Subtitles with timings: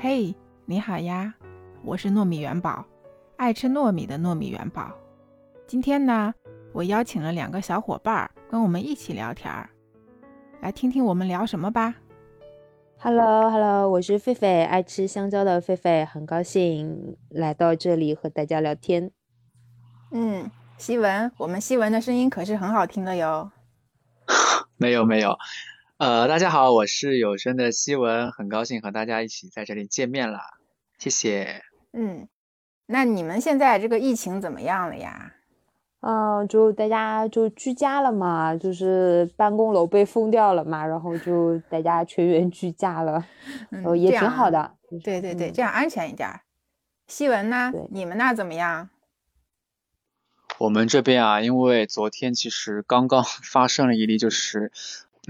[0.00, 0.32] 嘿，
[0.64, 1.34] 你好呀，
[1.82, 2.86] 我是糯米元宝，
[3.36, 4.92] 爱吃糯米的糯米元宝。
[5.66, 6.32] 今天呢，
[6.72, 9.68] 我邀请了两个小伙伴儿跟我们一起聊天儿，
[10.60, 11.96] 来听听我们聊什么吧。
[12.98, 19.10] Hello，Hello，我是狒狒，爱吃香蕉的狒狒，很高兴来到这里和大家聊天。
[20.12, 23.50] 嗯，西文，我们西文的声音可是很好听的哟。
[24.78, 25.36] 没有没有，
[25.98, 30.38] 呃，大家好，我是有声的希文，很高兴和大家一起在这里见面了，
[30.96, 31.64] 谢谢。
[31.92, 32.28] 嗯，
[32.86, 35.32] 那你们现在这个疫情怎么样了呀？
[35.98, 43.26] 嗯、就大家就居家了嘛，就是办公楼被封掉了嘛，然后就大家全员居家了，
[43.72, 44.76] 嗯然后也挺好的。
[45.02, 46.42] 对对对，嗯这样安全一点儿。
[47.08, 47.72] 希文呢？
[47.90, 48.88] 你们那儿怎么样？
[50.58, 54.70] 我们这边啊，因为昨天其实刚刚 发生了一例就是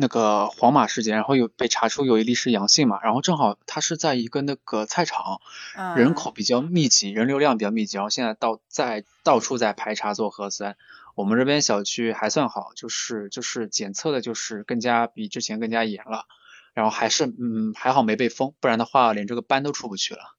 [0.00, 5.40] 那个黄码事件，然后有被查出有一例是阳性嘛，然后正好他是在一个那个菜场，
[5.74, 10.76] 嗯，人口比较密集，人流量比较密集，然后现在到在到处在排查做核酸。
[11.16, 16.26] 我们这边小区还算好，就是就是检测的，就是更加比之前更加严了，
[16.74, 20.36] 然后还是嗯还好没被封，不然的话连这个班都出不去了。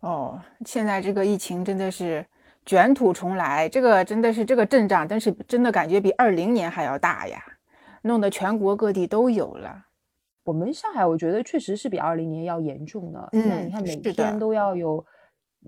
[0.00, 2.26] 哦，现在这个疫情真的是
[2.66, 7.42] 卷土重来，这个真的是这个阵仗，真是真的感觉比二零年还要大呀，
[8.02, 9.86] 弄得全国各地都有了。
[10.44, 13.28] 我们上海，我觉得确实是比二零年要严重的。
[13.32, 15.04] 现在嗯你看每天都要有，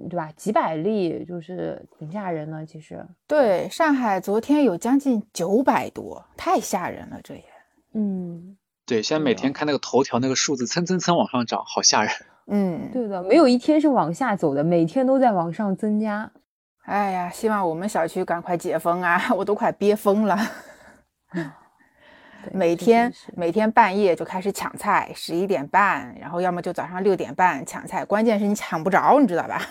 [0.09, 0.33] 对吧？
[0.35, 2.65] 几百例，就是挺吓人的。
[2.65, 7.45] 其实，对，上海昨天有将近九百多，太吓人了，这也。
[7.93, 12.11] 嗯，对，现在每天看那个头条那个数字蹭蹭蹭往上涨，好吓人。
[12.49, 16.33] 嗯，对的，没有一天是往下走的，每天都在往上增加。
[16.87, 20.37] 哎呀，希望我们小区赶快解封啊， 我都快憋疯了。
[22.45, 29.63] 对每天每天半夜就开始抢菜，十一点半，然后要么就早上六点半抢菜，关键是你抢不着，你知道吧？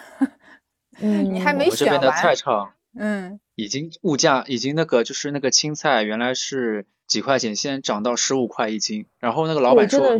[0.99, 10.17] 嗯，你还没我们这边的菜场嗯，已经物价已经那个就是那个青菜原来是几块钱，现在涨到十五块一斤，然后那个老板说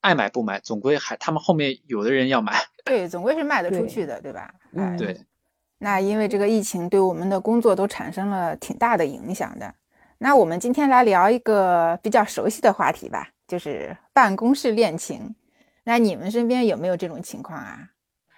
[0.00, 2.54] 爱买不买，总归还他们后面有的人要买。
[2.84, 4.52] 对，总归是卖得出去的，对吧？
[4.98, 5.20] 对，
[5.78, 9.74] 那因为这个疫情对我们的工作都产生了挺大的影响的。
[10.22, 15.34] 那我们今天来聊一个比较熟悉的话题吧，就是办公室恋情。
[15.82, 17.88] 那你们身边有没有这种情况啊？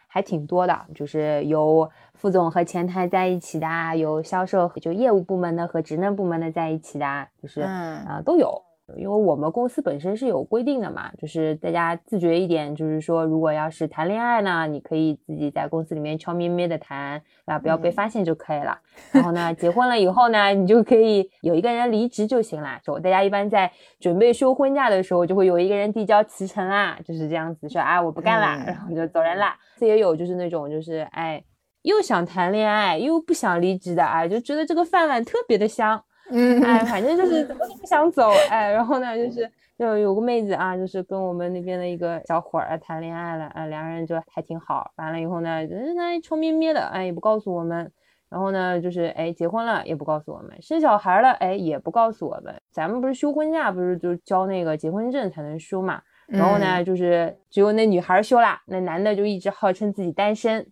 [0.06, 8.62] 还挺多的，就是有副总和前台在一起的啊，有销售就业务部门的和职能部门的在一起的啊，就是啊、嗯都有。
[8.96, 18.78] 因为我们公司本身是有规定的嘛，就是大家自觉一点，就是说，如果要是谈恋爱呢，你可以自己在公司里面悄咪咪的谈，啊，不要被嗯发现就可以了。
[19.10, 22.78] 然后呢，结婚了以后呢，你就可以有一个人离职就行了。
[22.84, 29.56] 就大家一般在准备休婚假的时候，就会有一个人递交辞呈啦，就是这样子说啊，我不干啦，嗯 然后就走人啦。
[29.78, 31.42] 这也有就是那种就是哎，
[31.80, 36.04] 又想谈恋爱又不想离职的啊，就觉得这个饭碗特别的香。
[36.30, 47.92] 嗯，哎，反正就是怎么都不想走，哎，然后呢，就是就有个妹子啊，就是跟我们那边的一个小伙儿谈恋爱了，啊，两个人就还挺好，完了以后呢，就是那臭咩咩的，哎，也不告诉我们，
[48.30, 60.66] 然后呢，就是哎结婚了也不告诉我们，生小孩了，哎也不告诉我们，咱们不是休婚假，不是就交那个结婚证才能休嘛，然后呢，嗯就是只有那女孩休啦，那男的就一直号称自己单身。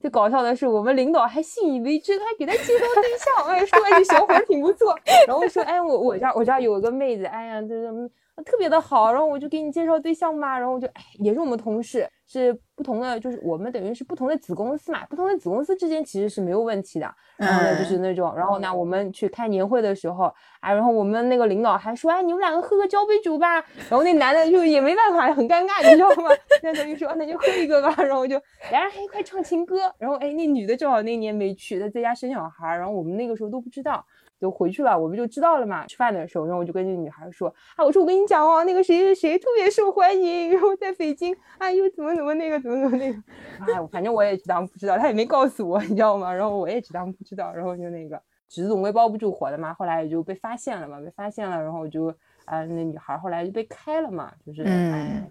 [0.00, 4.94] 最搞笑的是，我们领导还信以为真，还给他介绍对象，哎，说哎这小伙挺不错，
[5.26, 20.24] 然后说哎我我家我这儿有个妹子，哎呀这这特别的好，然后我就给你介绍对象吧，然后我就哎也是我们同事，是不同的，就是我们等于是不同的子公司嘛，不同的子公司之间其实是没有问题的，然后呢，嗯就是那种，然后呢，我们去开年会的时候，
[20.60, 23.54] 啊，然后我们那个领导还说，哎，你们两个喝个交杯酒吧。
[23.88, 26.30] 然后那男的就也没办法，很尴尬，你知道吗？
[26.62, 27.94] 那等于说，那就喝一个吧。
[28.04, 28.38] 然后就
[28.70, 29.90] 俩人还一块唱情歌。
[29.98, 34.04] 然后哎，那女的正好那年没去，她在家生小孩，然后我们那个时候都不知道。
[34.40, 35.86] 就回去了，我不就知道了嘛。
[35.86, 43.18] 吃饭的时候，然后我就跟那女孩说：“啊，我说我跟你讲哦，那个谁谁谁特别受欢迎，然后在北京，哎又怎么怎么那个怎么怎么那个，
[43.60, 46.32] 哎，反正我也只当不知道，他也没告诉我，你知道吗？
[46.32, 49.74] 然后我也只当不知道，然后就那个纸总归包不住火的嘛。
[49.74, 52.14] 后来也就被发现了嘛，被发现了，然后就
[52.44, 54.64] 啊、那女孩后来就被开了嘛，就是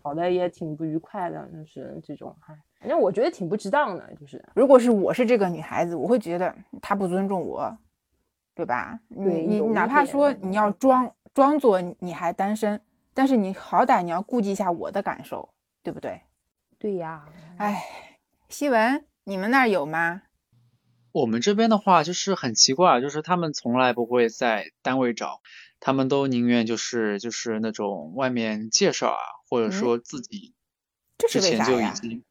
[0.03, 7.75] 搞得也挺不愉快的，就是这种，哎，反正我觉得挺不值当的，就是如果是我是这个女孩子，我会觉得她不尊重我，
[8.57, 8.99] 对吧？
[9.15, 12.81] 对你你哪怕说你要装装作你还单身，
[13.13, 16.23] 但是你好歹你要顾及一下我的感受，对不对？
[16.79, 17.23] 对呀，
[17.57, 17.83] 哎，
[18.49, 20.23] 西文，你们那儿有吗？
[21.11, 25.41] 我们这边的话就是很奇怪，就是他们从来不会在单位找，
[25.79, 30.55] 他们都宁愿就是就是那种外面介绍啊，或者嗯说自己
[31.19, 31.93] 这是之前就已为啥呀？
[31.93, 32.23] 经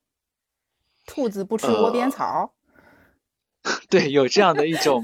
[1.06, 2.52] 兔子不吃窝边呃草。
[3.90, 5.02] 对有这样的一种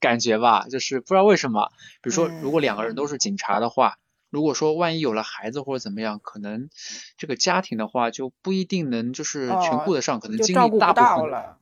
[0.00, 1.70] 感觉吧，就是不知道为什么，
[2.02, 3.98] 比如说如果两个人嗯都是警察的话，
[4.30, 6.68] 如果说万一有了孩子或者怎么样，可能
[7.16, 11.58] 这个家庭的话就不一定能就是全哦顾得上，可能精力大部分到了。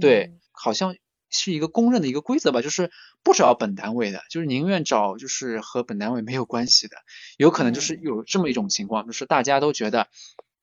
[0.00, 0.96] 对嗯，好像
[1.30, 2.90] 是一个公认的一个规则吧，就是
[3.22, 6.96] 不找本单位的，就是宁愿找就是和本单位没有关系的。
[7.36, 10.08] 有可能就是嗯有这么一种情况，就是大家都觉得，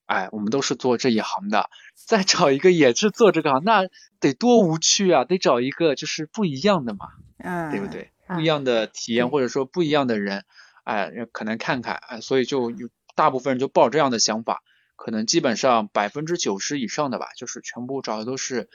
[0.06, 3.88] 哎，我们都是做这一行的，再找一个也是做这个行，那
[4.20, 5.26] 得多无趣啊！
[5.26, 7.08] 得找一个就是不一样的嘛，
[7.40, 7.88] 嗯，对不？
[7.88, 8.12] 对？
[8.28, 10.46] 啊不一样的体验对或者说不一样的人，
[10.84, 14.64] 哎，可能看看，哎，所以就有大部分人就抱这样的想法，
[14.96, 18.68] 可能基本上百分之九十以上的吧，就是全部找的都是，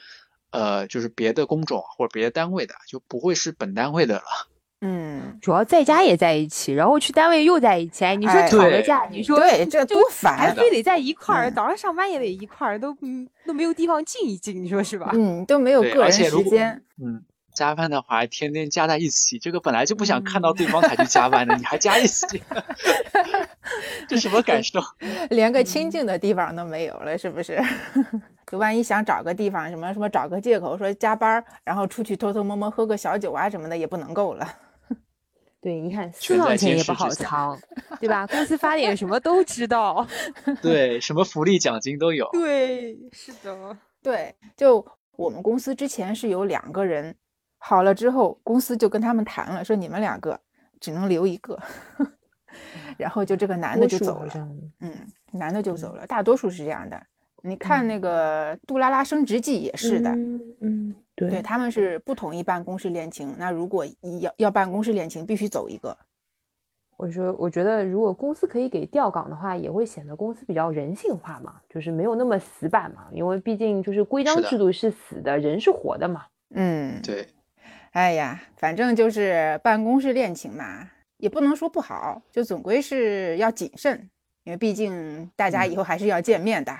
[0.51, 4.23] 呃，就是别的工种或者别的单位的，就不会是本单位的了。
[4.81, 10.35] 嗯，主要在家也在一起，然后去单位又在一起，哎，你说哎吵个架，你说对，这多烦。
[10.35, 15.11] 还非得在一块儿，嗯早上上班也得一块儿，都嗯都没有地方静一静，你说是吧？
[15.13, 16.81] 嗯，都没有个人时间。
[16.99, 17.21] 嗯，
[17.53, 22.41] 加班的话天天加在一起，这个本来就不想看到对方才去加班的，你还加一起，
[24.09, 24.79] 这什么感受？
[25.29, 27.61] 连个清静的地方都没有了，是不是？
[28.51, 34.47] 就万一想找个地方，什么什么找个借口说加班，然后出去偷偷摸摸喝个小酒啊什么的，也不能够了。
[35.61, 37.57] 对，你看私房钱也不好藏，
[38.01, 38.25] 对吧？
[38.25, 40.05] 公司发点什么都知道。
[40.61, 42.27] 对，什么福利奖金都有。
[42.33, 43.77] 对，是的。
[44.01, 44.83] 对，就
[45.15, 47.15] 我们公司之前是有两个人，
[47.59, 50.39] 好了之后，公司就跟他们谈了，说你们两个
[50.79, 51.59] 只能留一个，
[52.97, 54.33] 然后就这个男的就走了，
[54.79, 54.91] 嗯，
[55.33, 56.99] 男的就走了，大多数是这样的。
[57.43, 63.35] 你看那个《杜拉拉升职记》也是的，嗯嗯，对对，他们是不同意办公室恋情。
[63.37, 63.85] 那如果
[64.19, 65.95] 要要办公室恋情，必须走一个。
[66.97, 76.25] 我说，我觉得如果公司可以给调岗的话，也会显得公司比较人性化嘛，就是没有那么死板嘛，因为毕竟就是规章制度是死的，人是活的嘛。
[76.55, 77.27] 嗯，对，
[77.91, 84.09] 哎呀，反正就是办公室恋情嘛，也不能说不好，就总归是要谨慎，
[84.43, 86.75] 因为毕竟大家以后还是要见面的。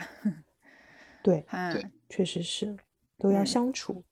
[1.23, 2.75] 对，嗯对确实是
[3.17, 3.93] 都要嗯相处。
[3.93, 4.03] 嗯，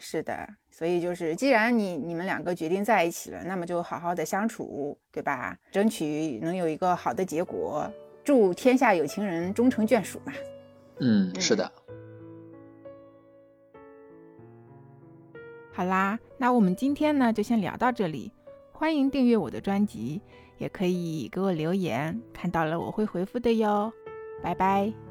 [0.00, 5.56] 是的，所以就是，既然你你们两个决定在一起了，那么就好好的相处，对吧？
[5.70, 7.90] 争取能有一个好的结果。
[8.24, 10.32] 祝天下有情人终成眷属嘛。
[11.00, 11.70] 嗯，是的。
[15.72, 18.32] 好啦，那我们今天呢就先聊到这里。
[18.72, 20.20] 欢迎订阅我的专辑，
[20.56, 23.92] 也可以给我留言，看到了我会回复的哟。
[24.42, 25.07] 拜拜。